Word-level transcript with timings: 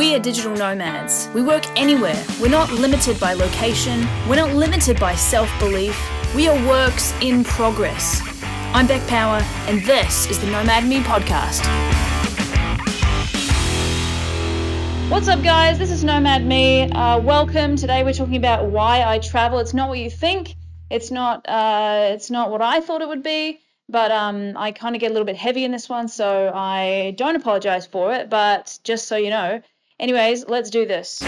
We 0.00 0.14
are 0.14 0.18
digital 0.18 0.56
nomads. 0.56 1.28
We 1.34 1.42
work 1.42 1.62
anywhere. 1.78 2.24
We're 2.40 2.48
not 2.48 2.72
limited 2.72 3.20
by 3.20 3.34
location. 3.34 4.08
We're 4.26 4.36
not 4.36 4.54
limited 4.54 4.98
by 4.98 5.14
self 5.14 5.50
belief. 5.58 5.94
We 6.34 6.48
are 6.48 6.56
works 6.66 7.12
in 7.20 7.44
progress. 7.44 8.22
I'm 8.72 8.86
Beck 8.86 9.06
Power, 9.08 9.42
and 9.68 9.82
this 9.84 10.26
is 10.30 10.38
the 10.38 10.46
Nomad 10.46 10.86
Me 10.86 11.00
podcast. 11.00 11.60
What's 15.10 15.28
up, 15.28 15.42
guys? 15.42 15.78
This 15.78 15.90
is 15.90 16.02
Nomad 16.02 16.46
Me. 16.46 16.90
Uh, 16.90 17.18
welcome. 17.20 17.76
Today 17.76 18.02
we're 18.02 18.14
talking 18.14 18.36
about 18.36 18.70
why 18.70 19.02
I 19.02 19.18
travel. 19.18 19.58
It's 19.58 19.74
not 19.74 19.90
what 19.90 19.98
you 19.98 20.08
think. 20.08 20.54
It's 20.88 21.10
not. 21.10 21.46
Uh, 21.46 22.12
it's 22.12 22.30
not 22.30 22.50
what 22.50 22.62
I 22.62 22.80
thought 22.80 23.02
it 23.02 23.08
would 23.08 23.22
be. 23.22 23.60
But 23.90 24.10
um, 24.12 24.56
I 24.56 24.72
kind 24.72 24.94
of 24.94 25.00
get 25.02 25.10
a 25.10 25.12
little 25.12 25.26
bit 25.26 25.36
heavy 25.36 25.66
in 25.66 25.72
this 25.72 25.90
one, 25.90 26.08
so 26.08 26.50
I 26.54 27.12
don't 27.18 27.36
apologize 27.36 27.86
for 27.86 28.14
it. 28.14 28.30
But 28.30 28.78
just 28.82 29.06
so 29.06 29.18
you 29.18 29.28
know. 29.28 29.60
Anyways, 30.00 30.48
let's 30.48 30.70
do 30.70 30.86
this. 30.86 31.20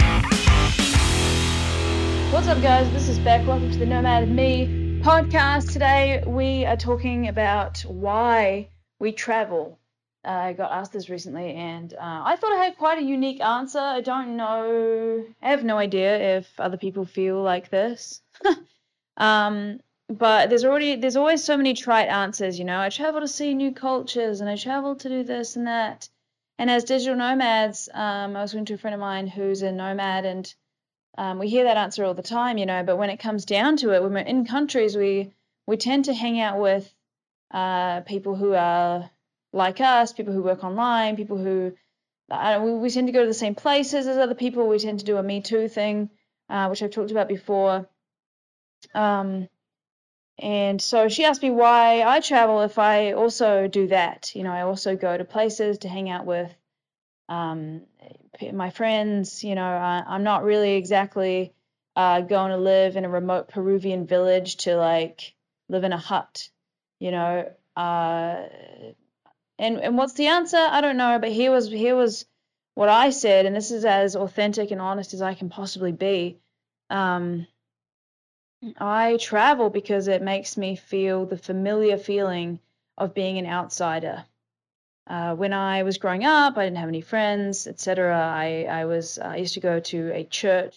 What's 2.33 2.49
up, 2.49 2.62
guys? 2.62 2.91
This 2.95 3.07
is 3.07 3.19
Beck. 3.19 3.47
Welcome 3.47 3.71
to 3.71 3.79
the 3.79 3.85
Nomad 3.85 4.31
Me 4.31 5.01
podcast. 5.03 5.71
Today 5.75 6.25
we 6.27 6.65
are 6.65 6.79
talking 6.79 7.29
about 7.29 7.81
why 7.81 8.71
we 8.98 9.12
travel. 9.12 9.79
Uh, 10.25 10.31
I 10.31 10.53
got 10.55 10.73
asked 10.73 10.95
this 10.95 11.11
recently, 11.11 11.53
and 11.53 11.93
uh, 11.93 12.23
I 12.25 12.37
thought 12.37 12.53
I 12.53 12.65
had 12.65 12.79
quite 12.79 12.97
a 12.97 13.03
unique 13.03 13.43
answer. 13.43 13.79
I 13.79 14.01
don't 14.01 14.39
know. 14.39 15.23
I 15.43 15.51
have 15.51 15.65
no 15.65 15.77
idea 15.77 16.39
if 16.39 16.59
other 16.59 16.79
people 16.79 17.05
feel 17.05 17.43
like 17.43 17.69
this. 17.69 18.23
um, 19.19 19.81
but 20.09 20.48
there's 20.48 20.65
already 20.65 20.97
there's 20.97 21.17
always 21.17 21.45
so 21.45 21.59
many 21.59 21.75
trite 21.75 22.09
answers. 22.09 22.59
You 22.59 22.65
know, 22.65 22.81
I 22.81 22.89
travel 22.89 23.20
to 23.20 23.29
see 23.29 23.53
new 23.53 23.73
cultures, 23.73 24.41
and 24.41 24.48
I 24.48 24.57
travel 24.57 24.97
to 24.97 25.09
do 25.11 25.25
this 25.25 25.57
and 25.57 25.67
that. 25.67 26.09
And 26.62 26.71
as 26.71 26.84
digital 26.84 27.16
nomads, 27.16 27.89
um, 27.92 28.37
I 28.37 28.42
was 28.42 28.53
talking 28.53 28.67
to 28.67 28.75
a 28.75 28.78
friend 28.78 28.95
of 28.95 29.00
mine 29.00 29.27
who's 29.27 29.62
a 29.62 29.73
nomad, 29.73 30.25
and 30.25 30.55
um, 31.19 31.41
we 31.41 31.48
hear 31.48 31.64
that 31.64 31.77
answer 31.77 32.05
all 32.05 32.14
the 32.14 32.23
time. 32.23 32.56
You 32.56 32.67
know, 32.67 32.84
but 32.84 32.98
when 32.98 33.11
it 33.11 33.17
comes 33.17 33.45
down 33.45 33.78
to 33.78 33.92
it, 33.92 34.00
when 34.00 34.12
we're 34.12 34.20
in 34.20 34.47
countries, 34.47 34.97
we 34.97 35.33
we 35.67 35.77
tend 35.77 36.05
to 36.05 36.14
hang 36.14 36.39
out 36.41 36.61
with 36.61 36.95
uh, 37.50 38.03
people 38.03 38.37
who 38.37 38.55
are 38.55 39.11
like 39.53 39.81
us, 39.81 40.12
people 40.12 40.34
who 40.34 40.45
work 40.45 40.62
online, 40.62 41.17
people 41.17 41.37
who 41.37 41.72
uh, 42.31 42.61
we, 42.62 42.75
we 42.75 42.91
tend 42.91 43.09
to 43.09 43.12
go 43.12 43.22
to 43.22 43.27
the 43.27 43.34
same 43.34 43.56
places 43.56 44.06
as 44.06 44.17
other 44.17 44.37
people. 44.37 44.69
We 44.69 44.78
tend 44.78 45.00
to 45.00 45.05
do 45.05 45.17
a 45.17 45.22
Me 45.25 45.41
Too 45.41 45.67
thing, 45.67 46.11
uh, 46.48 46.69
which 46.69 46.81
I've 46.81 46.92
talked 46.92 47.11
about 47.11 47.27
before. 47.27 47.89
Um, 48.94 49.48
and 50.38 50.80
so 50.80 51.08
she 51.08 51.25
asked 51.25 51.42
me 51.42 51.50
why 51.50 52.02
I 52.02 52.20
travel 52.20 52.62
if 52.62 52.78
I 52.78 53.12
also 53.12 53.69
do 53.69 53.88
that. 53.88 54.33
You 54.34 54.44
know, 54.44 54.52
I 54.52 54.62
also 54.62 54.97
go 54.97 55.16
to 55.16 55.25
places 55.25 55.78
to 55.78 55.88
hang 55.88 56.11
out 56.11 56.27
with 56.27 56.52
um, 57.28 57.83
my 58.53 58.70
friends. 58.70 59.44
You 59.44 59.55
know, 59.55 59.64
I, 59.64 60.03
I'm 60.06 60.22
not 60.22 60.44
really 60.44 60.72
exactly 60.72 61.53
uh, 61.97 62.22
going 62.22 62.50
to 62.50 62.56
live 62.56 62.97
in 62.97 63.05
a 63.05 63.08
remote 63.08 63.48
Peruvian 63.48 64.06
village 64.06 64.56
to 64.58 64.77
like 64.77 65.34
live 65.69 65.84
in 65.84 65.92
a 65.92 65.98
hut. 65.98 66.48
You 66.98 67.10
know, 67.10 67.53
uh, 67.77 68.42
and 69.58 69.78
and 69.80 69.98
what's 69.98 70.14
the 70.14 70.28
answer? 70.28 70.56
I 70.58 70.80
don't 70.80 70.97
know, 70.97 71.19
but 71.19 71.30
here 71.30 71.50
was 71.50 71.69
here 71.69 71.97
was 71.97 72.25
what 72.75 72.88
I 72.88 73.10
said, 73.10 73.44
and 73.44 73.55
this 73.55 73.70
is 73.70 73.84
as 73.84 74.16
authentic 74.16 74.70
and 74.70 74.80
honest 74.80 75.14
as 75.14 75.22
I 75.22 75.34
can 75.34 75.50
possibly 75.50 75.92
be. 75.92 76.38
Um, 76.91 77.47
I 78.79 79.17
travel 79.21 79.71
because 79.71 80.09
it 80.09 80.23
makes 80.23 80.57
me 80.57 80.77
feel 80.77 81.27
the 81.27 81.37
familiar 81.37 81.97
feeling 81.97 82.61
of 82.97 83.15
being 83.15 83.39
an 83.39 83.47
outsider. 83.47 84.25
Uh, 85.07 85.35
when 85.35 85.53
I 85.53 85.83
was 85.83 85.99
growing 85.99 86.25
up, 86.25 86.57
I 86.57 86.65
didn't 86.65 86.79
have 86.79 86.89
any 86.89 87.01
friends, 87.01 87.67
etc. 87.67 88.17
I, 88.17 88.65
I 88.65 88.85
was 88.85 89.19
I 89.19 89.37
used 89.37 89.55
to 89.55 89.61
go 89.61 89.81
to 89.81 90.13
a 90.13 90.25
church 90.25 90.77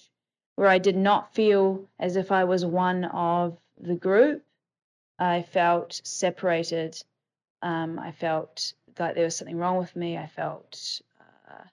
where 0.56 0.68
I 0.68 0.80
did 0.80 0.96
not 0.96 1.34
feel 1.34 1.86
as 2.00 2.16
if 2.16 2.32
I 2.32 2.44
was 2.44 2.66
one 2.66 3.06
of 3.06 3.58
the 3.80 3.96
group. 3.96 4.44
I 5.20 5.44
felt 5.44 6.02
separated 6.04 7.02
um, 7.66 7.98
I 8.00 8.12
felt 8.12 8.74
like 9.00 9.16
there 9.16 9.24
was 9.24 9.36
something 9.36 9.58
wrong 9.58 9.78
with 9.78 9.96
me. 9.96 10.18
I 10.18 10.28
felt 10.28 11.02
uh, 11.50 11.64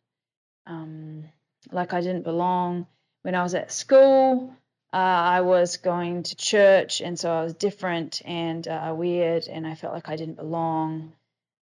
um, 0.67 1.25
like 1.71 1.93
I 1.93 2.01
didn't 2.01 2.22
belong. 2.22 2.87
When 3.22 3.34
I 3.34 3.43
was 3.43 3.55
at 3.55 3.71
school, 3.71 4.56
uh, 4.92 4.97
I 4.97 5.41
was 5.41 5.78
going 5.78 6.22
to 6.25 6.36
church, 6.36 7.00
and 7.00 7.19
so 7.19 7.32
I 7.32 7.42
was 7.44 7.54
different 7.54 8.20
and 8.25 8.66
uh, 8.69 8.94
weird, 8.97 9.48
and 9.48 9.66
I 9.66 9.75
felt 9.75 9.94
like 9.94 10.08
I 10.08 10.16
didn't 10.16 10.36
belong. 10.36 11.12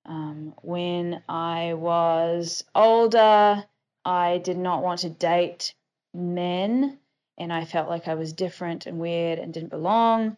Um, 0.05 0.55
when 0.63 1.23
I 1.29 1.75
was 1.75 2.65
older, 2.75 3.65
I 4.05 4.39
did 4.39 4.59
not 4.59 4.83
want 4.83 5.01
to 5.01 5.11
date 5.11 5.75
men, 6.13 6.99
and 7.39 7.53
I 7.53 7.65
felt 7.65 7.89
like 7.89 8.09
I 8.09 8.15
was 8.15 8.33
different 8.33 8.87
and 8.87 8.99
weird 8.99 9.39
and 9.39 9.55
didn't 9.55 9.71
belong. 9.71 10.37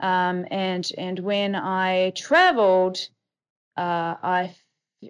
Um, 0.00 0.46
and 0.50 0.90
and 0.96 1.18
when 1.18 1.54
I 1.54 2.10
traveled, 2.16 3.06
uh, 3.76 4.16
I 4.22 4.56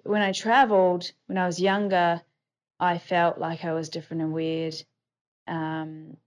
when 0.03 0.21
I 0.21 0.33
traveled 0.33 1.11
when 1.27 1.37
I 1.37 1.45
was 1.45 1.61
younger, 1.61 2.21
I 2.79 2.97
felt 2.97 3.37
like 3.37 3.63
I 3.63 3.73
was 3.73 3.89
different 3.89 4.21
and 4.21 4.33
weird, 4.33 4.75
um, 5.47 6.17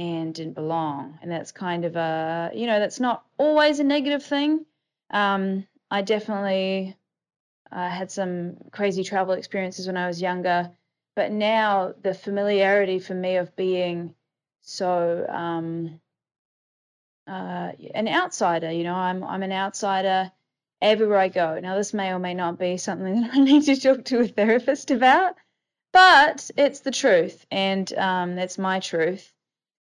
and 0.00 0.34
didn't 0.34 0.54
belong. 0.54 1.18
And 1.20 1.30
that's 1.30 1.52
kind 1.52 1.84
of 1.84 1.94
a 1.94 2.50
you 2.54 2.66
know 2.66 2.80
that's 2.80 3.00
not 3.00 3.24
always 3.36 3.80
a 3.80 3.84
negative 3.84 4.24
thing. 4.24 4.64
Um, 5.10 5.66
I 5.90 6.02
definitely 6.02 6.96
uh, 7.70 7.88
had 7.88 8.10
some 8.10 8.56
crazy 8.72 9.04
travel 9.04 9.34
experiences 9.34 9.86
when 9.86 9.98
I 9.98 10.06
was 10.06 10.22
younger, 10.22 10.70
but 11.14 11.32
now 11.32 11.92
the 12.02 12.14
familiarity 12.14 12.98
for 12.98 13.14
me 13.14 13.36
of 13.36 13.54
being 13.56 14.14
so 14.62 15.26
um, 15.28 16.00
uh, 17.26 17.72
an 17.94 18.08
outsider, 18.08 18.72
you 18.72 18.84
know, 18.84 18.94
I'm 18.94 19.22
I'm 19.22 19.42
an 19.42 19.52
outsider 19.52 20.32
everywhere 20.80 21.18
I 21.18 21.28
go. 21.28 21.60
Now, 21.60 21.76
this 21.76 21.92
may 21.92 22.10
or 22.10 22.18
may 22.18 22.32
not 22.32 22.58
be 22.58 22.78
something 22.78 23.20
that 23.20 23.34
I 23.34 23.38
need 23.38 23.64
to 23.64 23.78
talk 23.78 24.04
to 24.06 24.20
a 24.20 24.28
therapist 24.28 24.90
about, 24.90 25.36
but 25.92 26.50
it's 26.56 26.80
the 26.80 26.90
truth, 26.90 27.44
and 27.50 27.92
um, 27.98 28.34
that's 28.36 28.56
my 28.56 28.80
truth. 28.80 29.30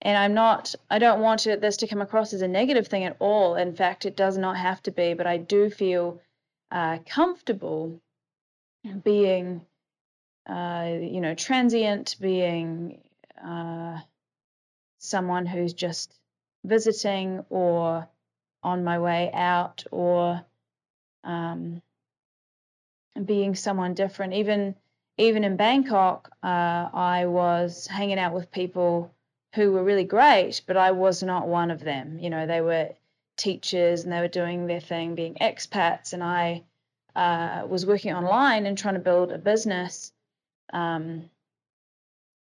And 0.01 0.17
I'm 0.17 0.33
not, 0.33 0.75
I 0.89 0.99
don't 0.99 1.21
want 1.21 1.43
this 1.43 1.77
to 1.77 1.87
come 1.87 2.01
across 2.01 2.33
as 2.33 2.41
a 2.41 2.47
negative 2.47 2.87
thing 2.87 3.05
at 3.05 3.15
all. 3.19 3.55
In 3.55 3.75
fact, 3.75 4.05
it 4.05 4.15
does 4.15 4.37
not 4.37 4.57
have 4.57 4.81
to 4.83 4.91
be, 4.91 5.13
but 5.13 5.25
I 5.25 5.37
do 5.37 5.69
feel 5.69 6.21
uh, 6.71 6.99
comfortable 7.07 7.99
being, 9.03 9.65
uh, 10.47 10.89
you 10.99 11.21
know, 11.21 11.33
transient, 11.33 12.17
being 12.19 13.01
uh, 13.43 13.99
someone 14.99 15.45
who's 15.45 15.73
just 15.73 16.13
visiting 16.63 17.45
or 17.49 18.07
on 18.63 18.83
my 18.83 18.99
way 18.99 19.31
out 19.33 19.83
or 19.91 20.43
um, 21.23 21.81
being 23.23 23.55
someone 23.55 23.93
different. 23.93 24.33
Even 24.33 24.75
even 25.17 25.45
in 25.45 25.55
Bangkok, 25.55 26.29
uh, 26.43 26.89
I 26.93 27.25
was 27.27 27.87
hanging 27.87 28.19
out 28.19 28.33
with 28.33 28.51
people 28.51 29.13
who 29.55 29.71
were 29.71 29.83
really 29.83 30.03
great, 30.03 30.61
but 30.67 30.77
I 30.77 30.91
was 30.91 31.23
not 31.23 31.47
one 31.47 31.71
of 31.71 31.79
them. 31.79 32.19
You 32.19 32.29
know, 32.29 32.45
they 32.45 32.61
were 32.61 32.89
teachers 33.37 34.03
and 34.03 34.11
they 34.11 34.19
were 34.19 34.27
doing 34.27 34.67
their 34.67 34.81
thing, 34.81 35.15
being 35.15 35.35
expats, 35.35 36.13
and 36.13 36.23
I 36.23 36.63
uh, 37.15 37.65
was 37.67 37.85
working 37.85 38.13
online 38.13 38.65
and 38.65 38.77
trying 38.77 38.95
to 38.95 38.99
build 38.99 39.31
a 39.31 39.37
business. 39.37 40.11
Um, 40.73 41.29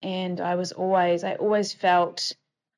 and 0.01 0.39
I 0.39 0.55
was 0.55 0.71
always, 0.71 1.23
I 1.23 1.35
always 1.35 1.73
felt 1.73 2.33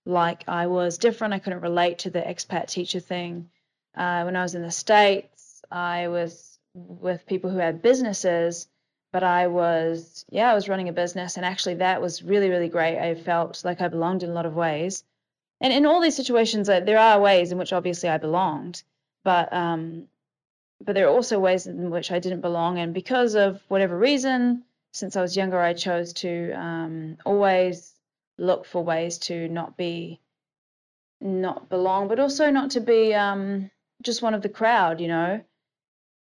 like 0.05 0.43
I 0.47 0.67
was 0.67 0.97
different. 0.97 1.33
I 1.33 1.39
couldn't 1.39 1.61
relate 1.61 1.99
to 1.99 2.09
the 2.09 2.21
expat 2.21 2.67
teacher 2.67 2.99
thing. 2.99 3.49
Uh, 3.95 4.23
when 4.23 4.35
I 4.35 4.43
was 4.43 4.55
in 4.55 4.61
the 4.61 4.71
States, 4.71 5.61
I 5.71 6.07
was 6.07 6.59
with 6.73 7.25
people 7.25 7.49
who 7.49 7.57
had 7.57 7.81
businesses, 7.81 8.67
but 9.11 9.23
I 9.23 9.47
was, 9.47 10.25
yeah, 10.29 10.51
I 10.51 10.53
was 10.53 10.69
running 10.69 10.89
a 10.89 10.93
business. 10.93 11.37
And 11.37 11.45
actually, 11.45 11.75
that 11.75 12.01
was 12.01 12.23
really, 12.23 12.49
really 12.49 12.69
great. 12.69 12.97
I 12.97 13.15
felt 13.15 13.63
like 13.63 13.81
I 13.81 13.87
belonged 13.87 14.23
in 14.23 14.29
a 14.29 14.33
lot 14.33 14.45
of 14.45 14.55
ways. 14.55 15.03
And 15.61 15.73
in 15.73 15.85
all 15.85 16.01
these 16.01 16.15
situations, 16.15 16.67
there 16.67 16.99
are 16.99 17.19
ways 17.19 17.51
in 17.51 17.57
which 17.57 17.73
obviously 17.73 18.09
I 18.09 18.17
belonged, 18.17 18.83
but 19.23 19.51
um, 19.51 20.07
but 20.79 20.93
there 20.93 21.07
are 21.07 21.13
also 21.13 21.39
ways 21.39 21.65
in 21.65 21.89
which 21.89 22.11
I 22.11 22.19
didn't 22.19 22.41
belong. 22.41 22.77
And 22.77 22.93
because 22.93 23.33
of 23.33 23.61
whatever 23.67 23.97
reason, 23.97 24.63
since 24.93 25.15
I 25.15 25.21
was 25.21 25.35
younger, 25.35 25.59
I 25.59 25.73
chose 25.73 26.13
to 26.13 26.51
um, 26.51 27.17
always 27.25 27.95
look 28.37 28.65
for 28.65 28.83
ways 28.83 29.17
to 29.19 29.47
not 29.49 29.75
be, 29.77 30.19
not 31.19 31.69
belong, 31.69 32.07
but 32.07 32.19
also 32.19 32.51
not 32.51 32.71
to 32.71 32.79
be 32.79 33.15
um, 33.15 33.71
just 34.03 34.21
one 34.21 34.35
of 34.35 34.43
the 34.43 34.49
crowd, 34.49 35.01
you 35.01 35.07
know. 35.07 35.41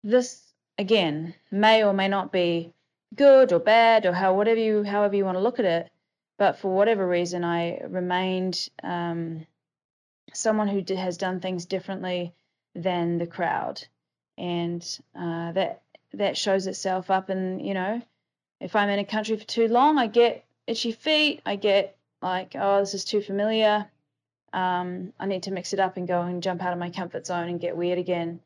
This 0.02 0.42
again 0.78 1.34
may 1.50 1.84
or 1.84 1.92
may 1.92 2.08
not 2.08 2.32
be 2.32 2.72
good 3.14 3.52
or 3.52 3.58
bad 3.58 4.06
or 4.06 4.12
how 4.12 4.34
whatever 4.34 4.60
you 4.60 4.82
however 4.82 5.16
you 5.16 5.24
want 5.24 5.36
to 5.36 5.42
look 5.42 5.58
at 5.58 5.64
it, 5.64 5.90
but 6.38 6.58
for 6.58 6.74
whatever 6.74 7.06
reason 7.06 7.44
I 7.44 7.80
remained 7.86 8.68
um, 8.82 9.46
someone 10.32 10.68
who 10.68 10.82
has 10.94 11.16
done 11.16 11.40
things 11.40 11.66
differently 11.66 12.34
than 12.74 13.18
the 13.18 13.26
crowd, 13.26 13.86
and 14.36 14.82
uh, 15.14 15.52
that 15.52 15.82
that 16.14 16.36
shows 16.36 16.66
itself 16.66 17.10
up 17.10 17.30
in 17.30 17.60
you 17.60 17.74
know 17.74 18.02
if 18.60 18.74
I'm 18.74 18.88
in 18.88 18.98
a 18.98 19.04
country 19.04 19.36
for 19.36 19.44
too 19.44 19.68
long, 19.68 19.98
I 19.98 20.06
get 20.06 20.44
itchy 20.66 20.92
feet. 20.92 21.42
I 21.44 21.56
get 21.56 21.96
like, 22.22 22.54
oh, 22.58 22.80
this 22.80 22.94
is 22.94 23.04
too 23.04 23.20
familiar. 23.20 23.86
Um, 24.52 25.12
I 25.20 25.26
need 25.26 25.44
to 25.44 25.50
mix 25.50 25.72
it 25.72 25.80
up 25.80 25.96
and 25.96 26.08
go 26.08 26.22
and 26.22 26.42
jump 26.42 26.62
out 26.62 26.72
of 26.72 26.78
my 26.78 26.90
comfort 26.90 27.26
zone 27.26 27.48
and 27.48 27.60
get 27.60 27.76
weird 27.76 27.98
again. 27.98 28.40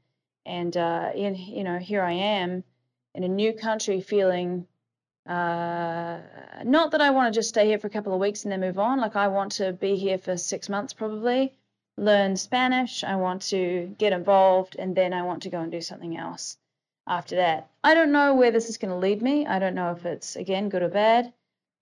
And 0.45 0.77
uh, 0.77 1.11
in, 1.15 1.37
you 1.37 1.63
know, 1.63 1.79
here 1.79 2.03
I 2.03 2.13
am 2.13 2.65
in 3.15 3.25
a 3.25 3.29
new 3.29 3.53
country, 3.53 4.01
feeling 4.01 4.67
uh, 5.27 6.21
not 6.65 6.91
that 6.91 7.01
I 7.01 7.11
want 7.11 7.33
to 7.33 7.39
just 7.39 7.51
stay 7.51 7.67
here 7.67 7.79
for 7.79 7.87
a 7.87 7.91
couple 7.91 8.15
of 8.15 8.21
weeks 8.21 8.45
and 8.45 8.53
then 8.53 8.61
move 8.61 8.79
on. 8.79 9.01
Like 9.01 9.17
I 9.17 9.29
want 9.29 9.53
to 9.53 9.73
be 9.73 9.97
here 9.97 10.19
for 10.19 10.37
six 10.37 10.69
months 10.69 10.93
probably, 10.93 11.53
learn 11.97 12.37
Spanish. 12.37 13.05
I 13.05 13.17
want 13.17 13.43
to 13.43 13.95
get 13.99 14.13
involved, 14.13 14.77
and 14.79 14.97
then 14.97 15.13
I 15.13 15.23
want 15.23 15.43
to 15.43 15.51
go 15.51 15.61
and 15.61 15.71
do 15.71 15.81
something 15.81 16.17
else 16.17 16.57
after 17.07 17.37
that. 17.37 17.69
I 17.85 17.95
don't 17.95 18.13
know 18.13 18.35
where 18.35 18.51
this 18.51 18.69
is 18.69 18.79
going 18.79 18.91
to 18.91 18.97
lead 18.97 19.23
me. 19.23 19.47
I 19.47 19.59
don't 19.59 19.75
know 19.75 19.93
if 19.93 20.07
it's 20.07 20.37
again 20.37 20.69
good 20.69 20.83
or 20.83 20.89
bad. 20.89 21.33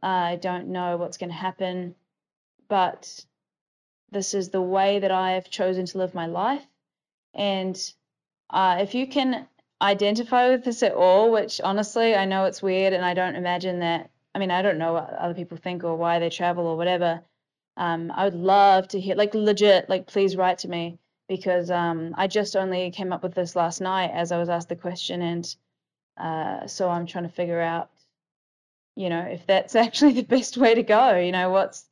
I 0.02 0.36
don't 0.36 0.68
know 0.68 0.96
what's 0.96 1.18
going 1.18 1.30
to 1.30 1.36
happen, 1.36 1.94
but 2.68 3.24
this 4.10 4.34
is 4.34 4.50
the 4.50 4.62
way 4.62 5.00
that 5.00 5.10
I 5.10 5.32
have 5.32 5.50
chosen 5.50 5.86
to 5.86 5.98
live 5.98 6.14
my 6.14 6.26
life. 6.26 6.66
And 7.34 7.76
uh, 8.50 8.78
if 8.80 8.94
you 8.94 9.06
can 9.06 9.46
identify 9.80 10.50
with 10.50 10.64
this 10.64 10.82
at 10.82 10.94
all, 10.94 11.30
which 11.30 11.60
honestly, 11.60 12.14
I 12.14 12.24
know 12.24 12.44
it's 12.44 12.62
weird 12.62 12.92
and 12.92 13.04
I 13.04 13.14
don't 13.14 13.36
imagine 13.36 13.80
that. 13.80 14.10
I 14.34 14.38
mean, 14.38 14.50
I 14.50 14.62
don't 14.62 14.78
know 14.78 14.94
what 14.94 15.12
other 15.14 15.34
people 15.34 15.56
think 15.56 15.84
or 15.84 15.96
why 15.96 16.18
they 16.18 16.30
travel 16.30 16.66
or 16.66 16.76
whatever. 16.76 17.22
Um, 17.76 18.12
I 18.14 18.24
would 18.24 18.34
love 18.34 18.88
to 18.88 19.00
hear, 19.00 19.14
like, 19.14 19.34
legit, 19.34 19.88
like, 19.88 20.06
please 20.06 20.36
write 20.36 20.58
to 20.58 20.68
me 20.68 20.98
because 21.28 21.70
um, 21.70 22.14
I 22.16 22.26
just 22.26 22.56
only 22.56 22.90
came 22.90 23.12
up 23.12 23.22
with 23.22 23.34
this 23.34 23.54
last 23.54 23.80
night 23.80 24.10
as 24.12 24.32
I 24.32 24.38
was 24.38 24.48
asked 24.48 24.68
the 24.68 24.76
question. 24.76 25.22
And 25.22 25.56
uh, 26.16 26.66
so 26.66 26.88
I'm 26.88 27.06
trying 27.06 27.24
to 27.24 27.30
figure 27.30 27.60
out, 27.60 27.90
you 28.96 29.08
know, 29.08 29.20
if 29.20 29.46
that's 29.46 29.76
actually 29.76 30.12
the 30.12 30.22
best 30.22 30.56
way 30.56 30.74
to 30.74 30.82
go. 30.82 31.16
You 31.16 31.32
know, 31.32 31.50
what's, 31.50 31.86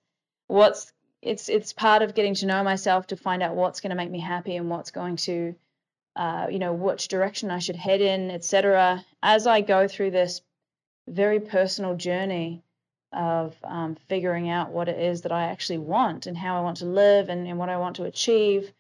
what's, 0.49 0.93
it's, 1.23 1.49
it's 1.49 1.73
part 1.73 2.03
of 2.03 2.15
getting 2.15 2.35
to 2.37 2.47
know 2.47 2.65
myself 2.65 3.07
to 3.09 3.17
find 3.17 3.43
out 3.43 3.55
what's 3.55 3.81
going 3.81 3.91
to 3.91 3.97
make 3.97 4.11
me 4.11 4.21
happy 4.21 4.57
and 4.57 4.69
what's 4.69 4.91
going 4.91 5.17
to, 5.17 5.55
uh, 6.17 6.47
you 6.51 6.59
know, 6.59 6.73
which 6.73 7.09
direction 7.09 7.51
I 7.51 7.59
should 7.59 7.77
head 7.77 8.01
in, 8.01 8.31
etc. 8.31 9.05
As 9.23 9.47
I 9.47 9.61
go 9.61 9.87
through 9.87 10.13
this 10.13 10.41
very 11.07 11.41
personal 11.41 11.95
journey 11.95 12.63
of 13.13 13.55
um, 13.63 13.97
figuring 14.09 14.49
out 14.49 14.71
what 14.71 14.89
it 14.89 14.99
is 14.99 15.23
that 15.23 15.33
I 15.33 15.45
actually 15.45 15.79
want 15.79 16.27
and 16.27 16.37
how 16.37 16.57
I 16.57 16.63
want 16.63 16.79
to 16.79 16.87
live 16.87 17.29
and, 17.29 17.47
and 17.47 17.59
what 17.59 17.69
I 17.69 17.77
want 17.77 17.97
to 17.97 18.05
achieve, 18.05 18.73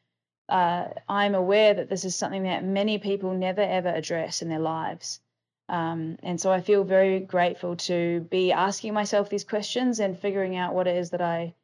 uh, 0.48 0.88
I'm 1.08 1.34
aware 1.34 1.74
that 1.74 1.90
this 1.90 2.04
is 2.04 2.16
something 2.16 2.44
that 2.44 2.64
many 2.64 2.98
people 2.98 3.34
never 3.34 3.60
ever 3.60 3.90
address 3.90 4.40
in 4.40 4.48
their 4.48 4.58
lives. 4.58 5.20
Um, 5.68 6.18
and 6.22 6.40
so 6.40 6.50
I 6.52 6.60
feel 6.60 6.84
very 6.84 7.20
grateful 7.20 7.76
to 7.76 8.20
be 8.30 8.52
asking 8.52 8.94
myself 8.94 9.28
these 9.28 9.44
questions 9.44 10.00
and 10.00 10.18
figuring 10.18 10.56
out 10.56 10.74
what 10.74 10.86
it 10.86 10.96
is 10.96 11.10
that 11.10 11.20
I, 11.20 11.54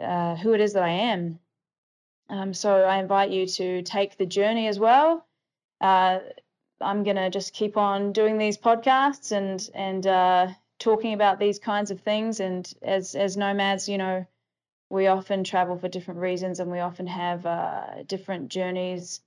uh, 0.00 0.36
who 0.36 0.52
it 0.52 0.60
is 0.60 0.74
that 0.74 0.82
I 0.82 0.90
am 0.90 1.38
um, 2.30 2.54
so 2.54 2.84
I 2.84 2.98
invite 2.98 3.30
you 3.30 3.46
to 3.46 3.82
take 3.82 4.16
the 4.16 4.26
journey 4.26 4.68
as 4.68 4.78
well. 4.78 5.26
Uh, 5.80 6.20
I'm 6.80 7.02
gonna 7.02 7.28
just 7.28 7.52
keep 7.52 7.76
on 7.76 8.12
doing 8.12 8.38
these 8.38 8.56
podcasts 8.56 9.32
and 9.32 9.68
and 9.74 10.06
uh, 10.06 10.48
talking 10.78 11.12
about 11.12 11.38
these 11.38 11.58
kinds 11.58 11.90
of 11.90 12.00
things. 12.00 12.40
And 12.40 12.72
as 12.82 13.14
as 13.14 13.36
nomads, 13.36 13.88
you 13.88 13.98
know, 13.98 14.26
we 14.90 15.08
often 15.08 15.44
travel 15.44 15.76
for 15.76 15.88
different 15.88 16.20
reasons, 16.20 16.60
and 16.60 16.70
we 16.70 16.78
often 16.78 17.06
have 17.08 17.44
uh, 17.46 18.02
different 18.06 18.48
journeys. 18.48 19.20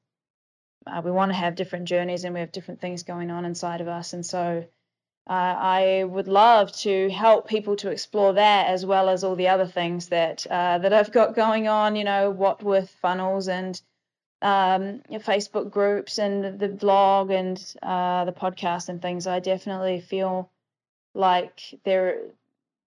Uh, 0.88 1.02
we 1.04 1.12
want 1.12 1.30
to 1.32 1.38
have 1.38 1.56
different 1.56 1.86
journeys, 1.86 2.24
and 2.24 2.34
we 2.34 2.40
have 2.40 2.52
different 2.52 2.82
things 2.82 3.04
going 3.04 3.32
on 3.32 3.46
inside 3.46 3.82
of 3.82 3.88
us. 3.88 4.14
And 4.14 4.26
so 4.26 4.66
uh, 5.28 5.56
I 5.58 6.04
would 6.04 6.28
love 6.28 6.72
to 6.80 7.10
help 7.10 7.48
people 7.48 7.78
to 7.78 7.90
explore 7.90 8.34
that 8.34 8.68
as 8.68 8.86
well 8.86 9.08
as 9.08 9.24
all 9.24 9.36
the 9.36 9.48
other 9.48 9.66
things 9.66 10.10
that 10.10 10.46
uh, 10.48 10.80
that 10.80 10.92
I've 10.92 11.14
got 11.14 11.36
going 11.36 11.68
on. 11.68 11.96
You 11.96 12.04
know, 12.04 12.30
what 12.30 12.62
with 12.62 12.90
funnels 13.02 13.48
and 13.48 13.82
um, 14.42 15.02
Facebook 15.10 15.72
groups 15.72 16.20
and 16.20 16.60
the 16.60 16.68
blog 16.68 17.32
and 17.32 17.58
uh, 17.82 18.26
the 18.26 18.34
podcast 18.34 18.90
and 18.90 19.02
things. 19.02 19.26
I 19.26 19.40
definitely 19.40 20.02
feel 20.02 20.52
like 21.16 21.62
there 21.86 22.18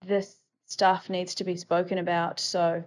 this 0.04 0.36
stuff 0.66 1.08
needs 1.08 1.36
to 1.36 1.44
be 1.44 1.56
spoken 1.56 1.96
about. 1.96 2.38
So 2.38 2.84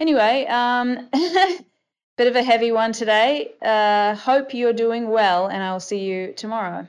anyway, 0.00 0.46
um, 0.46 1.08
bit 2.16 2.26
of 2.26 2.34
a 2.34 2.42
heavy 2.42 2.72
one 2.72 2.92
today. 2.92 3.52
Uh, 3.62 4.16
hope 4.16 4.52
you're 4.52 4.72
doing 4.72 5.08
well, 5.08 5.46
and 5.46 5.62
I'll 5.62 5.78
see 5.80 6.00
you 6.00 6.32
tomorrow. 6.32 6.88